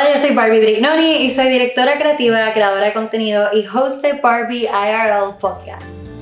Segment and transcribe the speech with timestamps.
[0.00, 4.12] Hola, yo soy Barbie Brignoni y soy directora creativa, creadora de contenido y host de
[4.12, 6.12] Barbie IRL Podcast.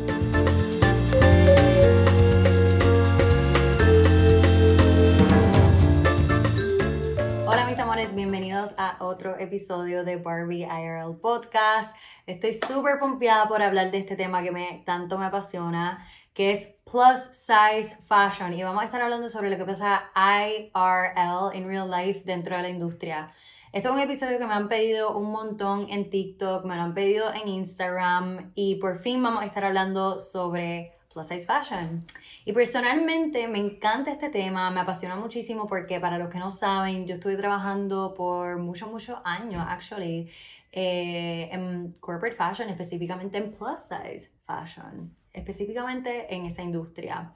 [7.47, 11.95] Hola mis amores, bienvenidos a otro episodio de Barbie IRL Podcast.
[12.27, 16.03] Estoy súper pompeada por hablar de este tema que me, tanto me apasiona,
[16.33, 18.55] que es plus size fashion.
[18.55, 22.63] Y vamos a estar hablando sobre lo que pasa IRL, in real life, dentro de
[22.63, 23.35] la industria.
[23.73, 26.95] Este es un episodio que me han pedido un montón en TikTok, me lo han
[26.95, 32.05] pedido en Instagram y por fin vamos a estar hablando sobre plus size fashion.
[32.45, 37.07] Y personalmente me encanta este tema, me apasiona muchísimo porque para los que no saben,
[37.07, 40.31] yo estuve trabajando por muchos, muchos años, actually,
[40.71, 47.33] eh, en corporate fashion, específicamente en plus size fashion, específicamente en esa industria.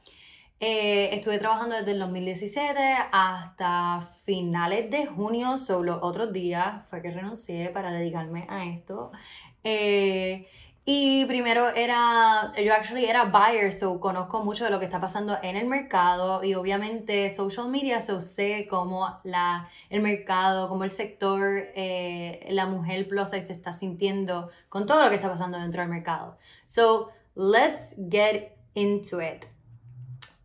[0.62, 2.78] Eh, estuve trabajando desde el 2017
[3.12, 9.10] hasta finales de junio, solo otros días fue que renuncié para dedicarme a esto.
[9.64, 10.46] Eh,
[10.84, 15.38] y primero era, yo actually era buyer, so conozco mucho de lo que está pasando
[15.42, 20.90] en el mercado y obviamente social media, so sé cómo la, el mercado, cómo el
[20.90, 25.80] sector, eh, la mujer plus se está sintiendo con todo lo que está pasando dentro
[25.80, 26.36] del mercado.
[26.66, 29.46] So, let's get into it.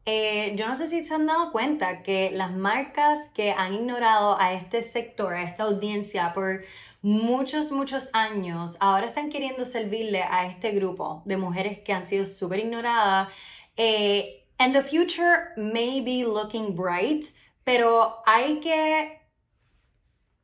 [0.08, 4.39] Eh, yo no sé si se han dado cuenta que las marcas que han ignorado
[4.39, 6.64] a este sector, a esta audiencia por
[7.02, 12.25] muchos, muchos años, ahora están queriendo servirle a este grupo de mujeres que han sido
[12.25, 13.30] súper ignoradas.
[13.78, 17.25] Eh, and the future may be looking bright,
[17.64, 19.22] pero hay que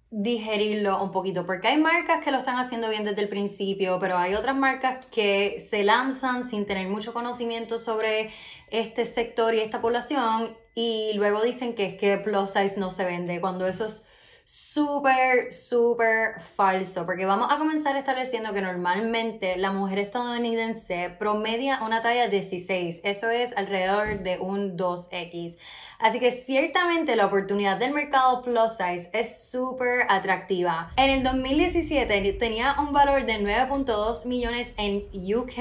[0.09, 4.17] digerirlo un poquito, porque hay marcas que lo están haciendo bien desde el principio, pero
[4.17, 8.31] hay otras marcas que se lanzan sin tener mucho conocimiento sobre
[8.71, 13.05] este sector y esta población y luego dicen que es que plus size no se
[13.05, 14.05] vende, cuando eso es
[14.45, 22.01] súper, súper falso, porque vamos a comenzar estableciendo que normalmente la mujer estadounidense promedia una
[22.01, 25.57] talla 16, eso es alrededor de un 2X.
[26.01, 30.91] Así que ciertamente la oportunidad del mercado plus size es súper atractiva.
[30.97, 35.57] En el 2017 tenía un valor de 9.2 millones en UK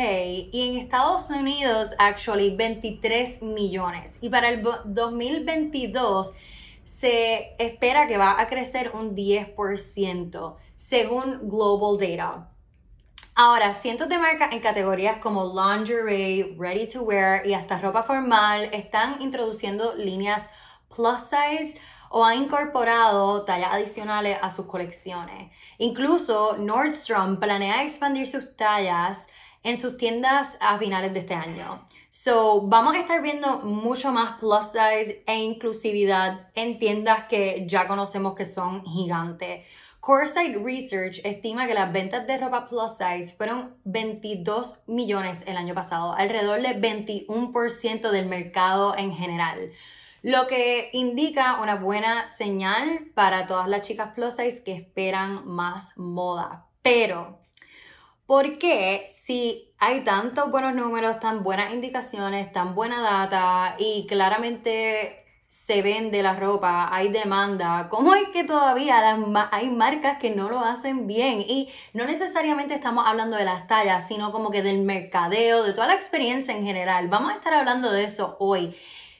[0.50, 4.16] y en Estados Unidos actually 23 millones.
[4.22, 6.32] Y para el 2022
[6.84, 12.48] se espera que va a crecer un 10% según Global Data.
[13.42, 18.64] Ahora, cientos de marcas en categorías como lingerie, ready to wear y hasta ropa formal
[18.70, 20.50] están introduciendo líneas
[20.94, 21.80] plus size
[22.10, 25.50] o han incorporado tallas adicionales a sus colecciones.
[25.78, 29.26] Incluso Nordstrom planea expandir sus tallas
[29.62, 31.88] en sus tiendas a finales de este año.
[32.10, 37.86] So, vamos a estar viendo mucho más plus size e inclusividad en tiendas que ya
[37.88, 39.64] conocemos que son gigantes.
[40.00, 45.74] Coresight Research estima que las ventas de ropa plus size fueron 22 millones el año
[45.74, 49.72] pasado, alrededor del 21% del mercado en general.
[50.22, 55.96] Lo que indica una buena señal para todas las chicas plus size que esperan más
[55.98, 56.66] moda.
[56.80, 57.38] Pero,
[58.24, 65.19] ¿por qué si hay tantos buenos números, tan buenas indicaciones, tan buena data y claramente
[65.50, 69.18] se vende la ropa, hay demanda, ¿cómo es que todavía
[69.50, 71.40] hay marcas que no lo hacen bien?
[71.40, 75.88] Y no necesariamente estamos hablando de las tallas, sino como que del mercadeo, de toda
[75.88, 77.08] la experiencia en general.
[77.08, 78.76] Vamos a estar hablando de eso hoy.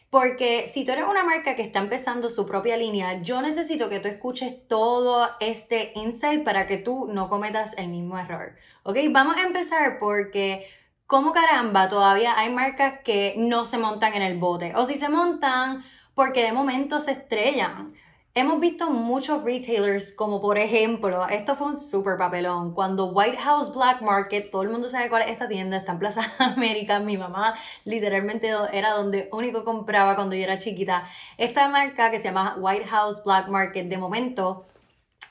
[0.09, 3.99] Porque si tú eres una marca que está empezando su propia línea, yo necesito que
[3.99, 8.55] tú escuches todo este insight para que tú no cometas el mismo error.
[8.85, 8.99] ¿Ok?
[9.11, 10.69] Vamos a empezar porque
[11.07, 14.75] como caramba, todavía hay marcas que no se montan en el bote.
[14.77, 15.85] O si se montan,
[16.21, 17.95] porque de momento se estrellan.
[18.35, 23.75] Hemos visto muchos retailers, como por ejemplo, esto fue un super papelón, cuando White House
[23.75, 27.17] Black Market, todo el mundo sabe cuál es esta tienda, está en Plaza América, mi
[27.17, 27.55] mamá
[27.87, 31.09] literalmente era donde único compraba cuando yo era chiquita.
[31.39, 34.67] Esta marca que se llama White House Black Market, de momento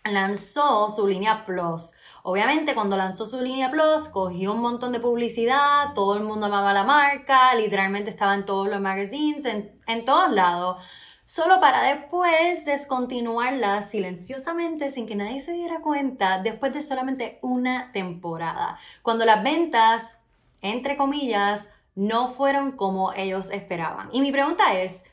[0.05, 1.93] lanzó su línea Plus.
[2.29, 6.73] Obviamente cuando lanzó su línea Plus cogió un montón de publicidad, todo el mundo amaba
[6.73, 10.77] la marca, literalmente estaba en todos los magazines, en, en todos lados,
[11.25, 17.91] solo para después descontinuarla silenciosamente sin que nadie se diera cuenta después de solamente una
[17.93, 20.21] temporada, cuando las ventas,
[20.61, 24.09] entre comillas, no fueron como ellos esperaban.
[24.11, 25.03] Y mi pregunta es,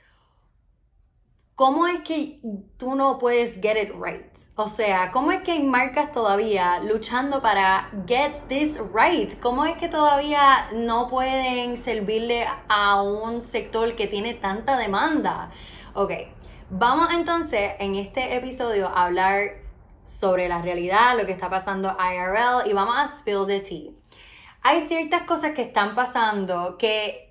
[1.56, 2.38] ¿cómo es que
[2.76, 4.30] tú no puedes get it right?
[4.56, 9.40] O sea, ¿cómo es que hay marcas todavía luchando para get this right?
[9.40, 15.50] ¿Cómo es que todavía no pueden servirle a un sector que tiene tanta demanda?
[15.94, 16.12] Ok,
[16.68, 19.40] vamos entonces en este episodio a hablar
[20.04, 23.92] sobre la realidad, lo que está pasando IRL y vamos a spill the tea.
[24.60, 27.25] Hay ciertas cosas que están pasando que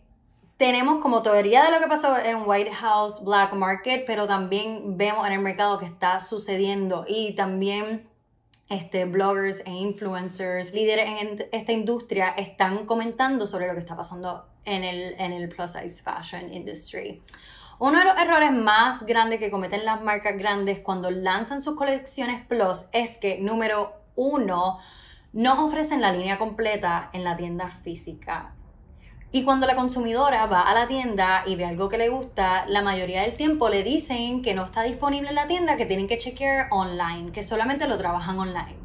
[0.58, 5.28] tenemos como teoría de lo que pasó en White House Black Market, pero también vemos
[5.28, 8.08] en el mercado que está sucediendo y también
[8.70, 14.48] este, bloggers e influencers, líderes en esta industria, están comentando sobre lo que está pasando
[14.64, 17.22] en el, en el plus size fashion industry.
[17.78, 22.46] Uno de los errores más grandes que cometen las marcas grandes cuando lanzan sus colecciones
[22.46, 24.80] plus es que, número uno,
[25.34, 28.56] no ofrecen la línea completa en la tienda física.
[29.32, 32.82] Y cuando la consumidora va a la tienda y ve algo que le gusta, la
[32.82, 36.18] mayoría del tiempo le dicen que no está disponible en la tienda, que tienen que
[36.18, 38.78] chequear online, que solamente lo trabajan online.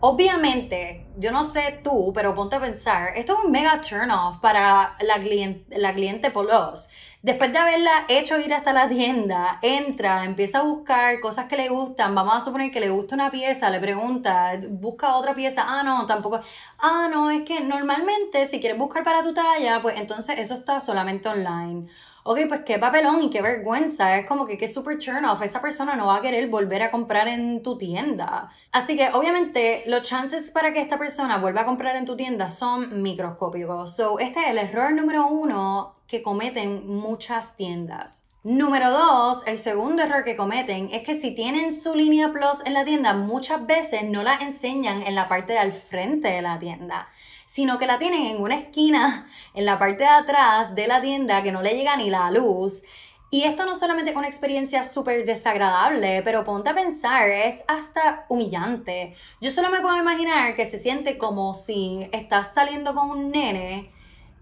[0.00, 4.38] Obviamente, yo no sé tú, pero ponte a pensar, esto es un mega turn off
[4.38, 6.88] para la, cliente, la cliente Polos.
[7.22, 11.68] Después de haberla hecho ir hasta la tienda, entra, empieza a buscar cosas que le
[11.68, 12.16] gustan.
[12.16, 15.62] Vamos a suponer que le gusta una pieza, le pregunta, busca otra pieza.
[15.68, 16.40] Ah, no, tampoco.
[16.80, 20.80] Ah, no, es que normalmente si quieres buscar para tu talla, pues entonces eso está
[20.80, 21.86] solamente online.
[22.24, 24.16] Ok, pues qué papelón y qué vergüenza.
[24.18, 25.42] Es como que qué super turn off.
[25.42, 28.50] Esa persona no va a querer volver a comprar en tu tienda.
[28.72, 32.50] Así que obviamente los chances para que esta persona vuelva a comprar en tu tienda
[32.50, 33.94] son microscópicos.
[33.94, 38.26] So, este es el error número uno cometen muchas tiendas.
[38.44, 42.74] Número dos, el segundo error que cometen es que si tienen su línea Plus en
[42.74, 46.58] la tienda, muchas veces no la enseñan en la parte de al frente de la
[46.58, 47.08] tienda,
[47.46, 51.44] sino que la tienen en una esquina, en la parte de atrás de la tienda
[51.44, 52.82] que no le llega ni la luz.
[53.30, 58.26] Y esto no solamente es una experiencia súper desagradable, pero ponte a pensar, es hasta
[58.28, 59.14] humillante.
[59.40, 63.91] Yo solo me puedo imaginar que se siente como si estás saliendo con un nene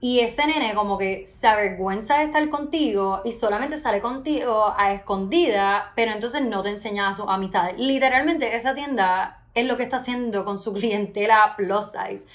[0.01, 4.95] y ese nene como que se avergüenza de estar contigo y solamente sale contigo a
[4.95, 7.79] escondida, pero entonces no te enseña a sus amistades.
[7.79, 12.27] Literalmente esa tienda es lo que está haciendo con su clientela plus size.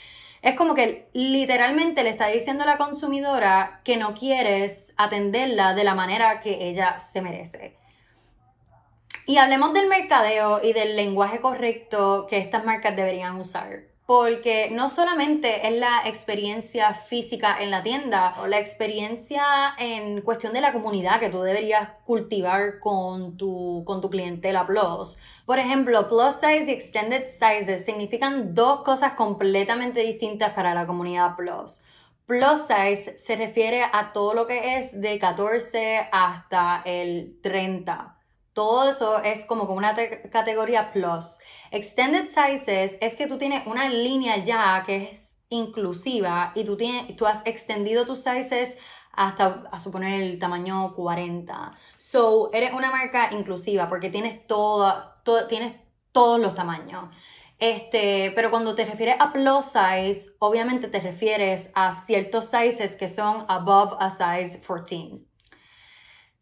[0.44, 5.84] Es como que literalmente le está diciendo a la consumidora que no quieres atenderla de
[5.84, 7.76] la manera que ella se merece.
[9.26, 14.88] Y hablemos del mercadeo y del lenguaje correcto que estas marcas deberían usar porque no
[14.88, 19.44] solamente es la experiencia física en la tienda, o la experiencia
[19.80, 25.18] en cuestión de la comunidad que tú deberías cultivar con tu, con tu clientela Plus.
[25.46, 31.36] Por ejemplo, Plus Size y Extended Sizes significan dos cosas completamente distintas para la comunidad
[31.36, 31.82] Plus.
[32.26, 38.15] Plus size se refiere a todo lo que es de 14 hasta el 30.
[38.56, 39.94] Todo eso es como una
[40.32, 41.40] categoría plus.
[41.72, 47.18] Extended sizes es que tú tienes una línea ya que es inclusiva y tú, tienes,
[47.18, 48.78] tú has extendido tus sizes
[49.12, 51.74] hasta a suponer el tamaño 40.
[51.98, 54.94] So, eres una marca inclusiva porque tienes todo,
[55.50, 55.74] tienes
[56.14, 57.14] todos los tamaños.
[57.60, 63.10] Este, pero cuando te refieres a plus size, obviamente te refieres a ciertos sizes que
[63.10, 65.35] son above a size 14.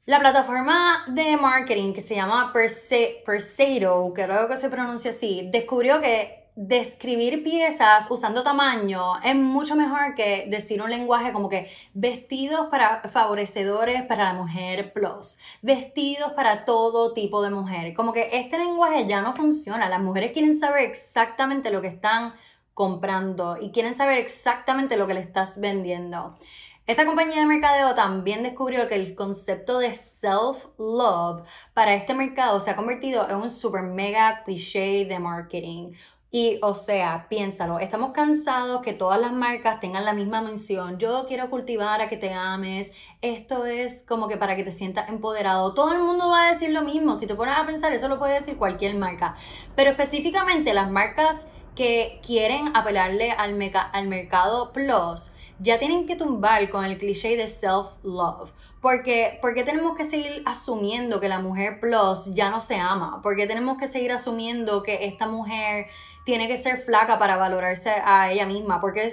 [0.06, 6.02] La plataforma de marketing que se llama Perse Perseido, creo que se pronuncia así, descubrió
[6.02, 12.68] que describir piezas usando tamaño es mucho mejor que decir un lenguaje como que vestidos
[12.70, 17.94] para favorecedores para la mujer plus, vestidos para todo tipo de mujer.
[17.94, 19.88] Como que este lenguaje ya no funciona.
[19.88, 22.34] Las mujeres quieren saber exactamente lo que están
[22.74, 26.36] comprando y quieren saber exactamente lo que le estás vendiendo.
[26.86, 32.72] Esta compañía de mercadeo también descubrió que el concepto de self-love para este mercado se
[32.72, 35.94] ha convertido en un super mega cliché de marketing.
[36.30, 40.98] Y, o sea, piénsalo, estamos cansados que todas las marcas tengan la misma mención.
[40.98, 42.92] Yo quiero cultivar a que te ames.
[43.22, 45.74] Esto es como que para que te sientas empoderado.
[45.74, 47.16] Todo el mundo va a decir lo mismo.
[47.16, 49.38] Si te pones a pensar, eso lo puede decir cualquier marca.
[49.78, 53.56] Pero específicamente las marcas que quieren apelarle al,
[53.94, 58.52] al mercado plus ya tienen que tumbar con el cliché de self-love.
[58.82, 63.22] Porque, porque tenemos que seguir asumiendo que la mujer plus ya no se ama.
[63.24, 65.88] Porque tenemos que seguir asumiendo que esta mujer
[66.26, 68.82] tiene que ser flaca para valorarse a ella misma.
[68.82, 69.10] Porque,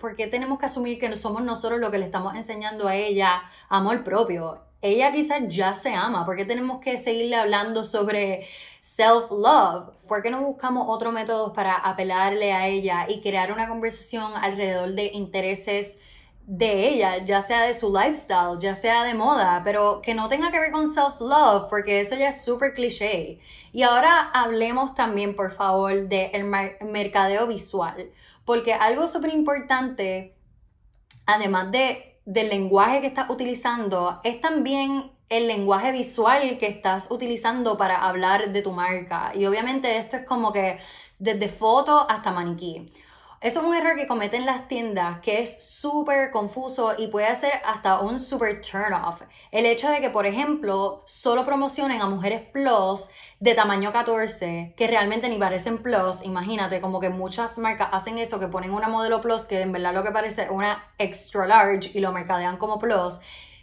[0.00, 4.04] porque tenemos que asumir que somos nosotros los que le estamos enseñando a ella amor
[4.04, 4.62] propio.
[4.80, 6.24] Ella quizás ya se ama.
[6.24, 8.46] porque tenemos que seguirle hablando sobre
[8.80, 9.94] self-love?
[10.08, 14.90] ¿Por qué no buscamos otros métodos para apelarle a ella y crear una conversación alrededor
[14.94, 15.98] de intereses
[16.52, 20.50] de ella, ya sea de su lifestyle, ya sea de moda, pero que no tenga
[20.50, 23.38] que ver con self-love, porque eso ya es súper cliché.
[23.72, 28.10] Y ahora hablemos también, por favor, del mercadeo visual,
[28.44, 30.34] porque algo súper importante,
[31.24, 37.78] además de, del lenguaje que estás utilizando, es también el lenguaje visual que estás utilizando
[37.78, 39.32] para hablar de tu marca.
[39.34, 40.78] Y obviamente esto es como que
[41.18, 42.92] desde foto hasta maniquí.
[43.40, 47.52] Eso es un error que cometen las tiendas que es súper confuso y puede ser
[47.64, 49.22] hasta un super turn off.
[49.50, 53.08] El hecho de que, por ejemplo, solo promocionen a mujeres plus
[53.38, 56.22] de tamaño 14 que realmente ni parecen plus.
[56.22, 59.94] Imagínate, como que muchas marcas hacen eso, que ponen una modelo plus que en verdad
[59.94, 63.20] lo que parece una extra large y lo mercadean como plus.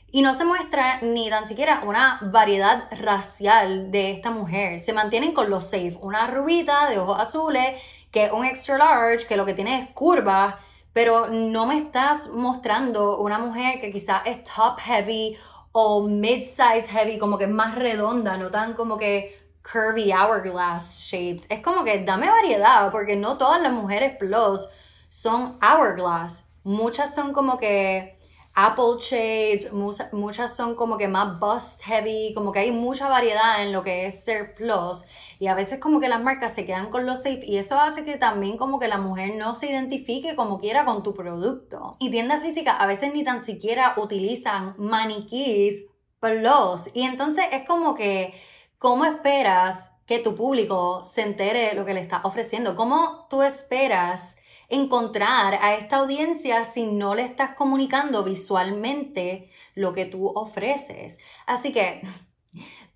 [0.10, 4.80] Y no se muestra ni tan siquiera una variedad racial de esta mujer.
[4.80, 5.98] Se mantienen con los safe.
[6.02, 9.90] Una rubita de ojos azules que es un extra large, que lo que tiene es
[9.90, 10.56] curvas,
[10.94, 15.38] pero no me estás mostrando una mujer que quizás es top heavy
[15.72, 21.46] o mid-size heavy, como que es más redonda, no tan como que curvy hourglass shapes.
[21.50, 24.68] Es como que dame variedad, porque no todas las mujeres plus
[25.10, 26.50] son hourglass.
[26.64, 28.17] Muchas son como que
[28.60, 29.72] apple shaped,
[30.14, 34.08] muchas son como que más bust heavy, como que hay mucha variedad en lo que
[34.08, 35.06] es ser plus.
[35.38, 38.04] Y a veces como que las marcas se quedan con lo safe y eso hace
[38.04, 41.98] que también como que la mujer no se identifique como quiera con tu producto.
[42.00, 45.86] Y tiendas físicas a veces ni tan siquiera utilizan maniquís
[46.20, 46.90] plus.
[46.96, 48.34] Y entonces es como que,
[48.80, 52.76] ¿cómo esperas que tu público se entere de lo que le estás ofreciendo?
[52.76, 54.37] ¿Cómo tú esperas
[54.70, 61.20] encontrar a esta audiencia si no le estás comunicando visualmente lo que tú ofreces?
[61.46, 62.02] Así que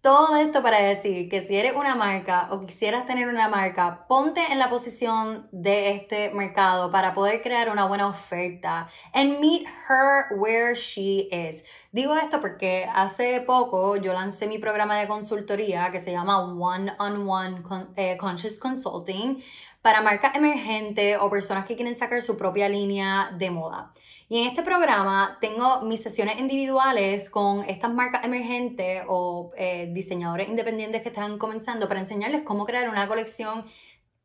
[0.02, 4.42] todo esto para decir que si eres una marca o quisieras tener una marca, ponte
[4.52, 10.36] en la posición de este mercado para poder crear una buena oferta and meet her
[10.40, 11.64] where she is.
[11.92, 16.94] Digo esto porque hace poco yo lancé mi programa de consultoría que se llama One
[16.98, 17.64] on One
[17.96, 19.44] eh, Conscious Consulting
[19.84, 23.92] para marcas emergentes o personas que quieren sacar su propia línea de moda.
[24.32, 30.48] Y en este programa tengo mis sesiones individuales con estas marcas emergentes o eh, diseñadores
[30.48, 33.66] independientes que están comenzando para enseñarles cómo crear una colección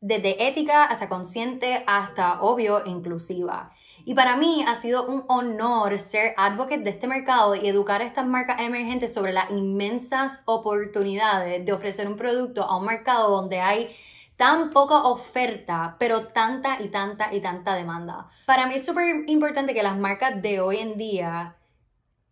[0.00, 3.72] desde ética hasta consciente hasta obvio inclusiva.
[4.04, 8.06] Y para mí ha sido un honor ser advocate de este mercado y educar a
[8.06, 13.58] estas marcas emergentes sobre las inmensas oportunidades de ofrecer un producto a un mercado donde
[13.58, 13.96] hay
[14.36, 18.30] tan poca oferta, pero tanta y tanta y tanta demanda.
[18.46, 21.55] Para mí es súper importante que las marcas de hoy en día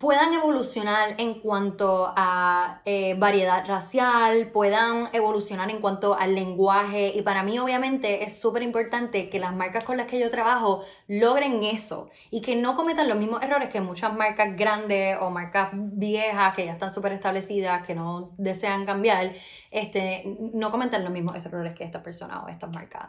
[0.05, 7.23] puedan evolucionar en cuanto a eh, variedad racial, puedan evolucionar en cuanto al lenguaje y
[7.23, 11.65] para mí obviamente es súper importante que las marcas con las que yo trabajo logren
[11.65, 16.55] eso y que no cometan los mismos errores que muchas marcas grandes o marcas viejas
[16.55, 19.33] que ya están súper establecidas, que no desean cambiar,
[19.71, 23.07] este, no cometan los mismos errores que estas personas o estas marcas.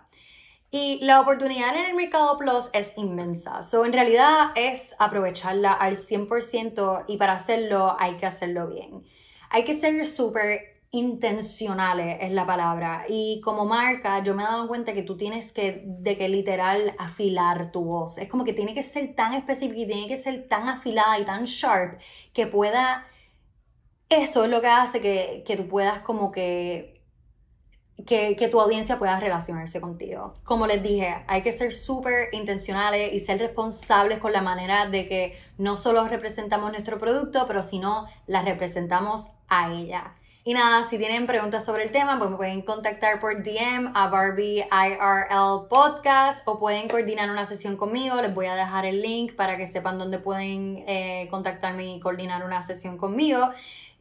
[0.77, 3.62] Y la oportunidad en el mercado plus es inmensa.
[3.62, 9.05] So, en realidad es aprovecharla al 100% y para hacerlo hay que hacerlo bien.
[9.51, 10.60] Hay que ser súper
[10.91, 15.53] intencionales es la palabra y como marca yo me he dado cuenta que tú tienes
[15.53, 19.79] que de que literal afilar tu voz es como que tiene que ser tan específica
[19.79, 22.00] y tiene que ser tan afilada y tan sharp
[22.34, 23.05] que pueda
[24.08, 26.94] eso es lo que hace que, que tú puedas como que
[28.05, 30.35] que, que, tu audiencia pueda relacionarse contigo.
[30.43, 35.07] Como les dije, hay que ser súper intencionales y ser responsables con la manera de
[35.07, 40.15] que no solo representamos nuestro producto, pero sino la representamos a ella.
[40.47, 44.09] Y nada, si tienen preguntas sobre el tema, pues me pueden contactar por DM a
[44.09, 48.21] Barbie IRL Podcast o pueden coordinar una sesión conmigo.
[48.21, 52.45] Les voy a dejar el link para que sepan dónde pueden eh, contactarme y coordinar
[52.45, 53.39] una sesión conmigo.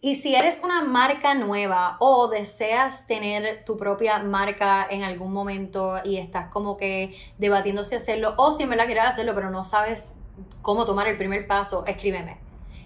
[0.05, 5.95] Y si eres una marca nueva o deseas tener tu propia marca en algún momento
[6.05, 9.65] y estás como que debatiendo si hacerlo o si me la quieres hacerlo pero no
[9.65, 10.21] sabes
[10.61, 12.37] cómo tomar el primer paso, escríbeme.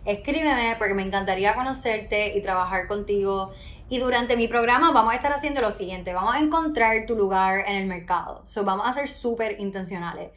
[0.05, 3.53] Escríbeme porque me encantaría conocerte y trabajar contigo.
[3.89, 7.65] Y durante mi programa vamos a estar haciendo lo siguiente, vamos a encontrar tu lugar
[7.67, 8.45] en el mercado.
[8.47, 10.31] So, vamos a ser súper intencionales.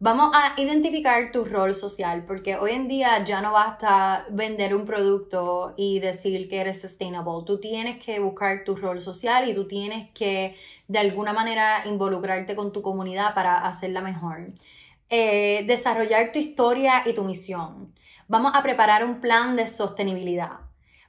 [0.00, 4.84] Vamos a identificar tu rol social, porque hoy en día ya no basta vender un
[4.84, 7.44] producto y decir que eres sustainable.
[7.46, 10.56] Tú tienes que buscar tu rol social y tú tienes que
[10.88, 14.52] de alguna manera involucrarte con tu comunidad para hacerla mejor.
[15.08, 17.94] Eh, desarrollar tu historia y tu misión.
[18.26, 20.58] Vamos a preparar un plan de sostenibilidad.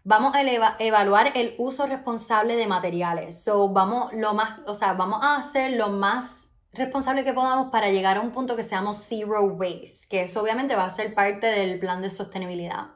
[0.04, 0.42] Vamos a
[0.80, 3.44] evaluar el uso responsable de materiales.
[3.44, 7.90] So, vamos, lo más, o sea, vamos a hacer lo más responsable que podamos para
[7.90, 11.48] llegar a un punto que seamos zero waste, que eso obviamente va a ser parte
[11.48, 12.88] del plan de sostenibilidad.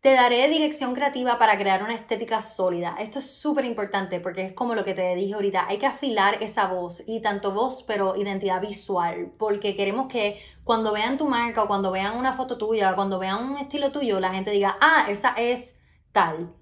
[0.00, 2.96] Te daré dirección creativa para crear una estética sólida.
[3.00, 6.40] Esto es súper importante porque es como lo que te dije ahorita, hay que afilar
[6.40, 11.64] esa voz y tanto voz pero identidad visual, porque queremos que cuando vean tu marca
[11.64, 15.06] o cuando vean una foto tuya, cuando vean un estilo tuyo, la gente diga, ah,
[15.08, 15.80] esa es
[16.12, 16.54] tal.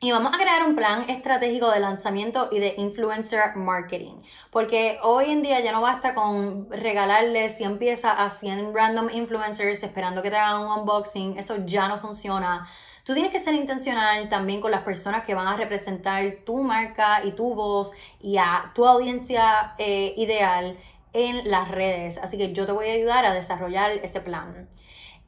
[0.00, 4.22] Y vamos a crear un plan estratégico de lanzamiento y de influencer marketing.
[4.52, 9.82] Porque hoy en día ya no basta con regalarle 100 piezas a 100 random influencers
[9.82, 11.36] esperando que te hagan un unboxing.
[11.36, 12.68] Eso ya no funciona.
[13.02, 17.24] Tú tienes que ser intencional también con las personas que van a representar tu marca
[17.24, 20.78] y tu voz y a tu audiencia eh, ideal
[21.12, 22.18] en las redes.
[22.18, 24.68] Así que yo te voy a ayudar a desarrollar ese plan.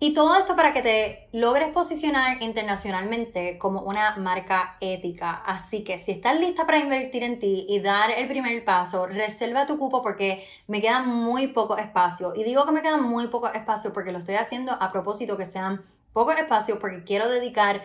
[0.02, 5.42] Y todo esto para que te logres posicionar internacionalmente como una marca ética.
[5.44, 9.66] Así que si estás lista para invertir en ti y dar el primer paso, reserva
[9.66, 12.32] tu cupo porque me queda muy poco espacio.
[12.34, 15.44] Y digo que me queda muy poco espacio porque lo estoy haciendo a propósito que
[15.44, 17.82] sean pocos espacios porque quiero dedicar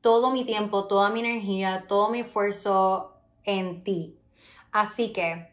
[0.00, 3.12] todo mi tiempo, toda mi energía, todo mi esfuerzo
[3.44, 4.16] en ti.
[4.72, 5.50] Así que,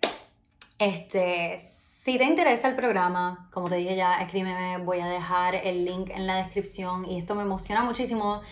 [0.79, 1.59] este,
[2.07, 6.09] si te interesa el programa, como te dije ya, escríbeme, voy a dejar el link
[6.09, 8.43] en la descripción y esto me emociona muchísimo.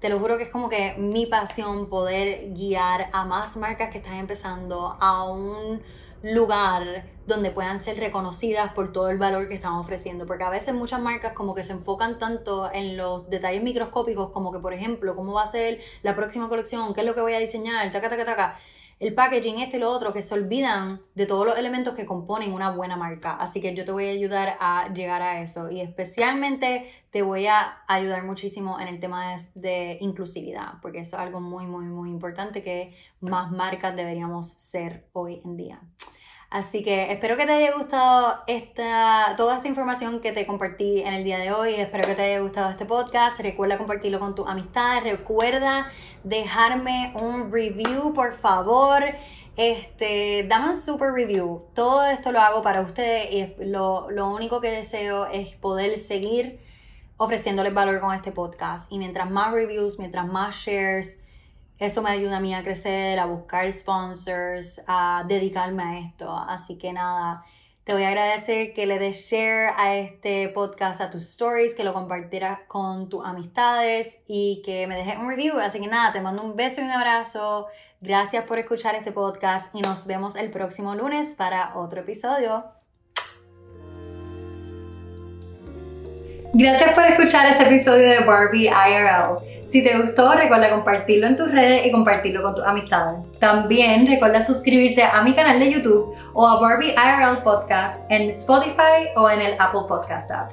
[0.00, 3.98] Te lo juro que es como que mi pasión poder guiar a más marcas que
[3.98, 5.80] están empezando a un
[6.24, 10.26] lugar donde puedan ser reconocidas por todo el valor que están ofreciendo.
[10.26, 14.50] Porque a veces muchas marcas como que se enfocan tanto en los detalles microscópicos como
[14.50, 17.34] que, por ejemplo, cómo va a ser la próxima colección, qué es lo que voy
[17.34, 18.58] a diseñar, taca, taca, taca
[19.00, 22.52] el packaging, esto y lo otro, que se olvidan de todos los elementos que componen
[22.52, 23.34] una buena marca.
[23.36, 27.46] Así que yo te voy a ayudar a llegar a eso y especialmente te voy
[27.46, 31.86] a ayudar muchísimo en el tema de, de inclusividad, porque eso es algo muy, muy,
[31.86, 35.80] muy importante que más marcas deberíamos ser hoy en día.
[36.54, 41.12] Así que espero que te haya gustado esta, toda esta información que te compartí en
[41.12, 41.74] el día de hoy.
[41.74, 43.40] Espero que te haya gustado este podcast.
[43.40, 45.02] Recuerda compartirlo con tus amistades.
[45.02, 45.90] Recuerda
[46.22, 49.02] dejarme un review, por favor.
[49.56, 51.64] Este, dame un super review.
[51.74, 56.60] Todo esto lo hago para ustedes y lo, lo único que deseo es poder seguir
[57.16, 58.92] ofreciéndoles valor con este podcast.
[58.92, 61.23] Y mientras más reviews, mientras más shares,
[61.78, 66.36] eso me ayuda a mí a crecer, a buscar sponsors, a dedicarme a esto.
[66.36, 67.44] Así que nada,
[67.84, 71.84] te voy a agradecer que le des share a este podcast, a tus stories, que
[71.84, 75.58] lo compartieras con tus amistades y que me dejes un review.
[75.58, 77.66] Así que nada, te mando un beso y un abrazo.
[78.00, 82.73] Gracias por escuchar este podcast y nos vemos el próximo lunes para otro episodio.
[86.56, 89.64] Gracias por escuchar este episodio de Barbie IRL.
[89.64, 93.14] Si te gustó, recuerda compartirlo en tus redes y compartirlo con tus amistades.
[93.40, 99.10] También recuerda suscribirte a mi canal de YouTube o a Barbie IRL Podcast en Spotify
[99.16, 100.52] o en el Apple Podcast app.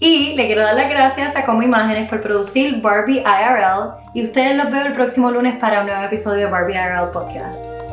[0.00, 4.56] Y le quiero dar las gracias a Como Imágenes por producir Barbie IRL y ustedes
[4.56, 7.91] los veo el próximo lunes para un nuevo episodio de Barbie IRL Podcast.